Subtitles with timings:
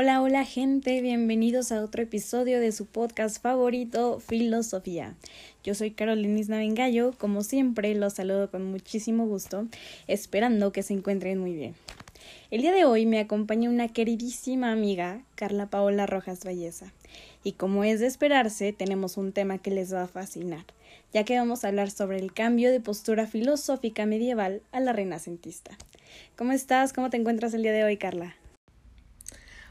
[0.00, 5.16] Hola, hola gente, bienvenidos a otro episodio de su podcast favorito, Filosofía.
[5.64, 9.66] Yo soy Carolinis Navengallo, como siempre los saludo con muchísimo gusto,
[10.06, 11.74] esperando que se encuentren muy bien.
[12.52, 16.92] El día de hoy me acompaña una queridísima amiga, Carla Paola Rojas Valleza,
[17.42, 20.64] y como es de esperarse, tenemos un tema que les va a fascinar,
[21.12, 25.76] ya que vamos a hablar sobre el cambio de postura filosófica medieval a la renacentista.
[26.36, 26.92] ¿Cómo estás?
[26.92, 28.36] ¿Cómo te encuentras el día de hoy, Carla?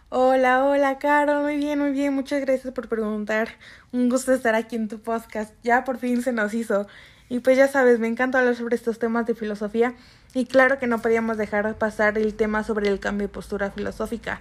[0.10, 1.42] Hola, hola, Caro.
[1.42, 2.14] Muy bien, muy bien.
[2.14, 3.50] Muchas gracias por preguntar.
[3.92, 5.54] Un gusto estar aquí en tu podcast.
[5.64, 6.88] Ya por fin se nos hizo.
[7.28, 9.96] Y pues ya sabes, me encanta hablar sobre estos temas de filosofía.
[10.34, 14.40] Y claro que no podíamos dejar pasar el tema sobre el cambio de postura filosófica.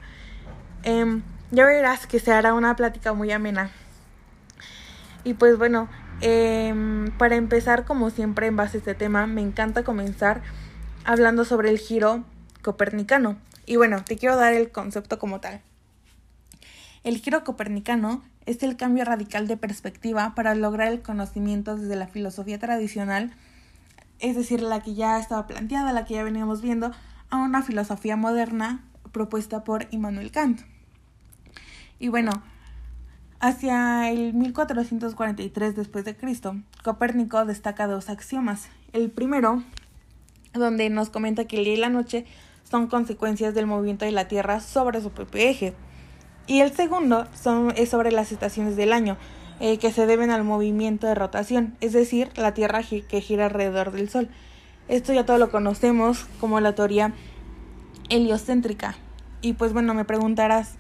[0.84, 1.20] Eh,
[1.50, 3.72] ya verás que se hará una plática muy amena.
[5.24, 5.88] Y pues bueno,
[6.20, 10.42] eh, para empezar, como siempre, en base a este tema, me encanta comenzar
[11.04, 12.22] hablando sobre el giro
[12.62, 13.36] copernicano.
[13.66, 15.60] Y bueno, te quiero dar el concepto como tal.
[17.02, 22.06] El giro copernicano es el cambio radical de perspectiva para lograr el conocimiento desde la
[22.06, 23.34] filosofía tradicional,
[24.20, 26.92] es decir, la que ya estaba planteada, la que ya veníamos viendo,
[27.28, 30.60] a una filosofía moderna propuesta por Immanuel Kant.
[31.98, 32.30] Y bueno,
[33.40, 38.68] hacia el 1443 después de Cristo, Copérnico destaca dos axiomas.
[38.92, 39.62] El primero,
[40.54, 42.26] donde nos comenta que el día y la noche
[42.68, 45.74] son consecuencias del movimiento de la Tierra sobre su propio eje.
[46.46, 49.16] Y el segundo son, es sobre las estaciones del año,
[49.60, 53.92] eh, que se deben al movimiento de rotación, es decir, la Tierra que gira alrededor
[53.92, 54.28] del Sol.
[54.88, 57.12] Esto ya todo lo conocemos como la teoría
[58.08, 58.96] heliocéntrica.
[59.40, 60.74] Y pues bueno, me preguntarás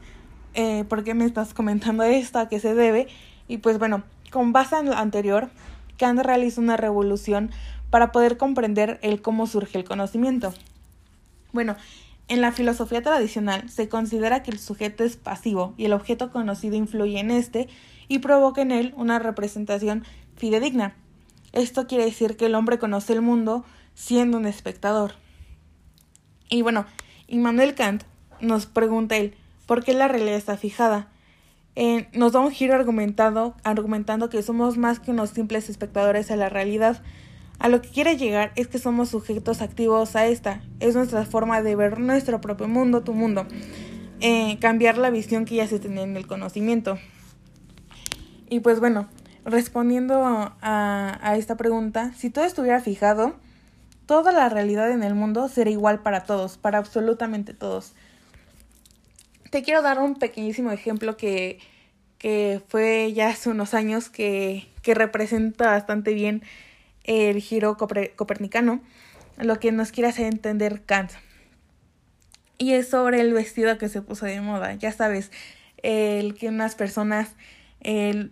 [0.54, 3.08] eh, por qué me estás comentando esto, a qué se debe.
[3.48, 5.50] Y pues bueno, con base en lo anterior,
[5.98, 7.50] Kant realiza una revolución
[7.90, 10.52] para poder comprender el cómo surge el conocimiento.
[11.56, 11.74] Bueno,
[12.28, 16.76] en la filosofía tradicional se considera que el sujeto es pasivo y el objeto conocido
[16.76, 17.66] influye en éste
[18.08, 20.04] y provoca en él una representación
[20.36, 20.94] fidedigna.
[21.54, 23.64] Esto quiere decir que el hombre conoce el mundo
[23.94, 25.14] siendo un espectador.
[26.50, 26.84] Y bueno,
[27.26, 28.02] Immanuel Kant
[28.42, 29.34] nos pregunta él,
[29.64, 31.08] ¿por qué la realidad está fijada?
[31.74, 36.36] Eh, nos da un giro argumentado, argumentando que somos más que unos simples espectadores a
[36.36, 37.02] la realidad,
[37.58, 40.60] a lo que quiere llegar es que somos sujetos activos a esta.
[40.80, 43.46] Es nuestra forma de ver nuestro propio mundo, tu mundo.
[44.20, 46.98] Eh, cambiar la visión que ya se tiene en el conocimiento.
[48.48, 49.08] Y pues bueno,
[49.44, 53.34] respondiendo a, a esta pregunta, si todo estuviera fijado,
[54.06, 57.94] toda la realidad en el mundo sería igual para todos, para absolutamente todos.
[59.50, 61.58] Te quiero dar un pequeñísimo ejemplo que,
[62.18, 66.42] que fue ya hace unos años que, que representa bastante bien
[67.06, 68.82] el giro copernicano,
[69.38, 71.12] lo que nos quiere hacer entender Kant.
[72.58, 74.74] Y es sobre el vestido que se puso de moda.
[74.74, 75.30] Ya sabes,
[75.82, 77.34] el que unas personas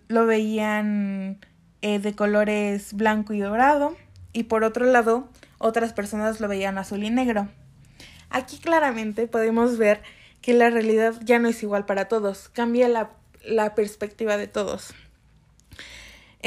[0.07, 1.39] lo veían
[1.81, 3.95] eh, de colores blanco y dorado
[4.33, 7.47] y por otro lado otras personas lo veían azul y negro.
[8.29, 10.01] Aquí claramente podemos ver
[10.41, 13.11] que la realidad ya no es igual para todos, cambia la,
[13.45, 14.93] la perspectiva de todos.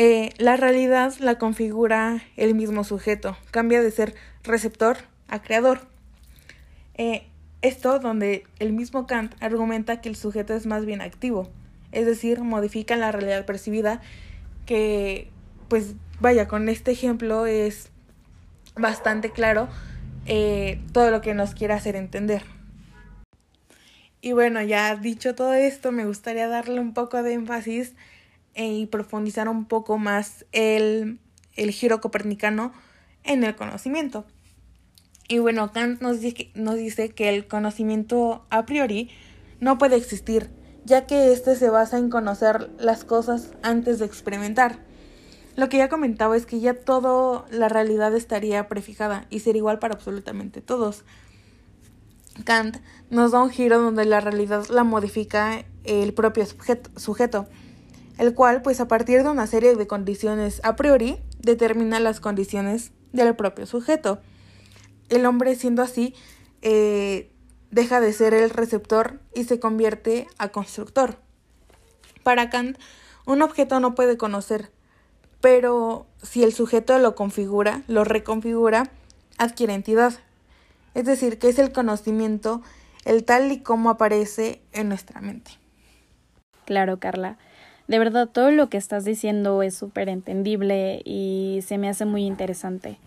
[0.00, 4.14] Eh, la realidad la configura el mismo sujeto, cambia de ser
[4.44, 5.81] receptor a creador.
[6.94, 7.26] Eh,
[7.62, 11.50] esto donde el mismo Kant argumenta que el sujeto es más bien activo,
[11.91, 14.00] es decir, modifica la realidad percibida
[14.66, 15.31] que,
[15.66, 17.91] pues vaya, con este ejemplo es
[18.76, 19.66] bastante claro
[20.26, 22.44] eh, todo lo que nos quiere hacer entender.
[24.20, 27.94] Y bueno, ya dicho todo esto, me gustaría darle un poco de énfasis
[28.66, 31.20] y profundizar un poco más el,
[31.56, 32.72] el giro copernicano
[33.24, 34.24] en el conocimiento.
[35.28, 39.10] Y bueno, Kant nos dice, nos dice que el conocimiento a priori
[39.60, 40.50] no puede existir,
[40.84, 44.78] ya que éste se basa en conocer las cosas antes de experimentar.
[45.54, 49.78] Lo que ya comentaba es que ya toda la realidad estaría prefijada y sería igual
[49.78, 51.04] para absolutamente todos.
[52.44, 52.78] Kant
[53.11, 56.46] nos da un giro donde la realidad la modifica el propio
[56.96, 57.49] sujeto
[58.19, 62.93] el cual, pues a partir de una serie de condiciones a priori, determina las condiciones
[63.12, 64.20] del propio sujeto.
[65.09, 66.15] El hombre, siendo así,
[66.61, 67.32] eh,
[67.70, 71.19] deja de ser el receptor y se convierte a constructor.
[72.23, 72.76] Para Kant,
[73.25, 74.71] un objeto no puede conocer,
[75.41, 78.91] pero si el sujeto lo configura, lo reconfigura,
[79.38, 80.14] adquiere entidad.
[80.94, 82.62] Es decir, que es el conocimiento
[83.05, 85.53] el tal y como aparece en nuestra mente.
[86.67, 87.38] Claro, Carla.
[87.88, 92.26] De verdad, todo lo que estás diciendo es súper entendible y se me hace muy
[92.26, 92.99] interesante.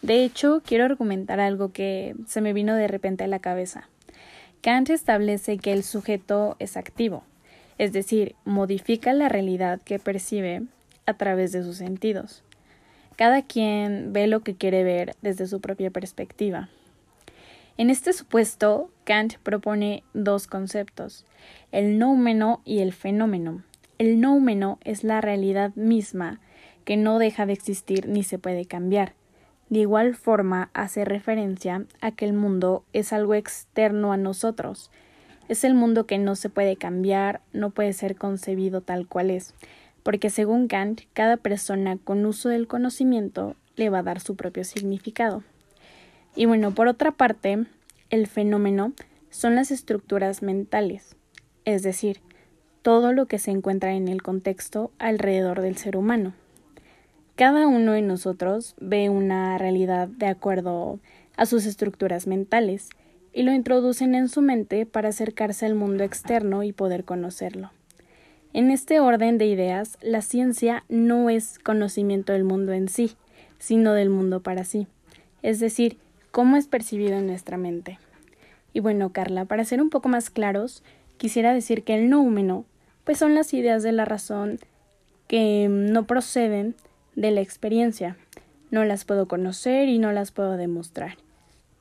[0.00, 3.88] De hecho, quiero argumentar algo que se me vino de repente a la cabeza.
[4.62, 7.24] Kant establece que el sujeto es activo,
[7.76, 10.62] es decir, modifica la realidad que percibe
[11.04, 12.42] a través de sus sentidos.
[13.16, 16.70] Cada quien ve lo que quiere ver desde su propia perspectiva.
[17.76, 21.26] En este supuesto, Kant propone dos conceptos,
[21.70, 23.62] el noumeno y el fenómeno.
[24.02, 26.40] El noumeno es la realidad misma
[26.84, 29.12] que no deja de existir ni se puede cambiar.
[29.70, 34.90] De igual forma, hace referencia a que el mundo es algo externo a nosotros.
[35.48, 39.54] Es el mundo que no se puede cambiar, no puede ser concebido tal cual es,
[40.02, 44.64] porque según Kant, cada persona con uso del conocimiento le va a dar su propio
[44.64, 45.44] significado.
[46.34, 47.66] Y bueno, por otra parte,
[48.10, 48.94] el fenómeno
[49.30, 51.14] son las estructuras mentales,
[51.64, 52.20] es decir,
[52.82, 56.34] todo lo que se encuentra en el contexto alrededor del ser humano.
[57.36, 60.98] Cada uno de nosotros ve una realidad de acuerdo
[61.36, 62.90] a sus estructuras mentales
[63.32, 67.70] y lo introducen en su mente para acercarse al mundo externo y poder conocerlo.
[68.52, 73.12] En este orden de ideas, la ciencia no es conocimiento del mundo en sí,
[73.58, 74.86] sino del mundo para sí,
[75.40, 75.96] es decir,
[76.32, 77.98] cómo es percibido en nuestra mente.
[78.74, 80.82] Y bueno, Carla, para ser un poco más claros,
[81.16, 82.66] quisiera decir que el noumeno,
[83.04, 84.58] pues son las ideas de la razón
[85.26, 86.74] que no proceden
[87.14, 88.16] de la experiencia.
[88.70, 91.16] No las puedo conocer y no las puedo demostrar.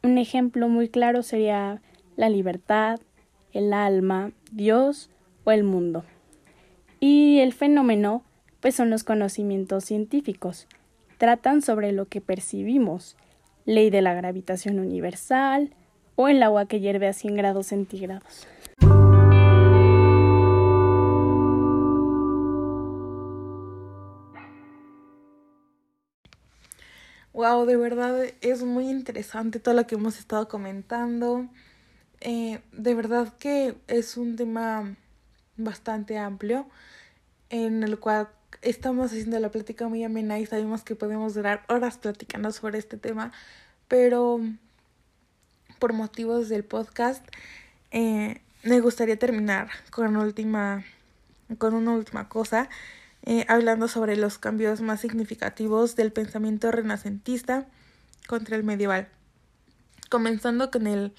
[0.03, 1.81] Un ejemplo muy claro sería
[2.15, 2.99] la libertad,
[3.53, 5.09] el alma, Dios
[5.43, 6.03] o el mundo.
[6.99, 8.23] Y el fenómeno,
[8.59, 10.67] pues son los conocimientos científicos.
[11.17, 13.15] Tratan sobre lo que percibimos,
[13.65, 15.73] ley de la gravitación universal
[16.15, 18.47] o el agua que hierve a 100 grados centígrados.
[27.41, 31.47] Wow, de verdad es muy interesante todo lo que hemos estado comentando.
[32.19, 34.95] Eh, de verdad que es un tema
[35.57, 36.67] bastante amplio
[37.49, 38.29] en el cual
[38.61, 42.97] estamos haciendo la plática muy amena y sabemos que podemos durar horas platicando sobre este
[42.97, 43.31] tema,
[43.87, 44.39] pero
[45.79, 47.25] por motivos del podcast
[47.89, 50.83] eh, me gustaría terminar con última
[51.57, 52.69] con una última cosa
[53.23, 57.67] eh, hablando sobre los cambios más significativos del pensamiento renacentista
[58.27, 59.07] contra el medieval
[60.11, 61.13] comenzando con el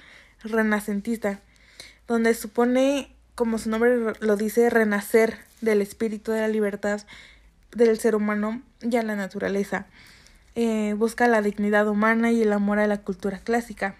[0.45, 1.41] renacentista
[2.07, 7.01] donde supone como su nombre lo dice, renacer del espíritu de la libertad
[7.75, 9.87] del ser humano y a la naturaleza.
[10.55, 13.97] Eh, busca la dignidad humana y el amor a la cultura clásica.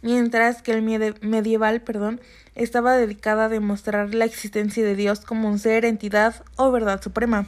[0.00, 2.20] Mientras que el medieval, perdón,
[2.54, 7.46] estaba dedicada a demostrar la existencia de Dios como un ser, entidad o verdad suprema.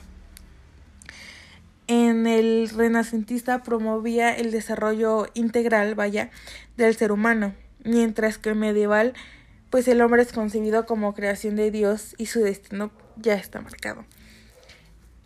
[1.86, 6.30] En el renacentista promovía el desarrollo integral, vaya,
[6.76, 7.54] del ser humano,
[7.84, 9.14] mientras que el medieval
[9.70, 14.04] pues el hombre es concebido como creación de Dios y su destino ya está marcado.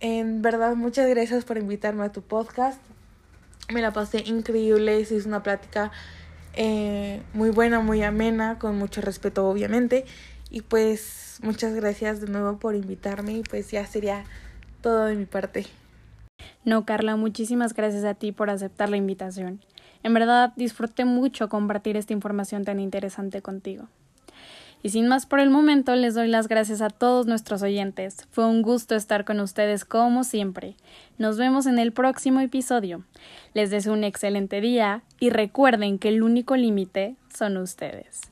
[0.01, 2.79] En verdad, muchas gracias por invitarme a tu podcast.
[3.73, 5.91] Me la pasé increíble, es una plática
[6.57, 10.05] eh, muy buena, muy amena, con mucho respeto obviamente.
[10.51, 14.25] Y pues muchas gracias de nuevo por invitarme y pues ya sería
[14.83, 15.67] todo de mi parte.
[16.65, 19.61] No, Carla, muchísimas gracias a ti por aceptar la invitación.
[20.03, 23.89] En verdad disfruté mucho compartir esta información tan interesante contigo.
[24.85, 28.29] Y sin más por el momento, les doy las gracias a todos nuestros oyentes.
[28.31, 30.77] Fue un gusto estar con ustedes como siempre.
[31.17, 33.03] Nos vemos en el próximo episodio.
[33.55, 38.31] Les deseo un excelente día y recuerden que el único límite son ustedes.